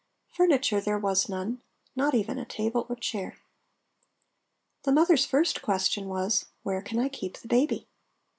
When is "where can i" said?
6.63-7.07